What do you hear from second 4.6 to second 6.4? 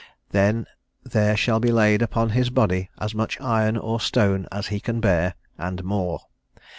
he can bear, and more.